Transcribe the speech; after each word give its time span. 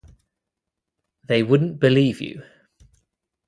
They 1.27 1.43
wouldn't 1.43 1.79
believe 1.79 2.21
you. 2.21 2.41